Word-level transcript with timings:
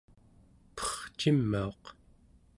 percimauq 0.75 1.81